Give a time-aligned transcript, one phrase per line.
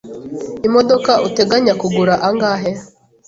[0.67, 2.71] Imodoka uteganya kugura angahe?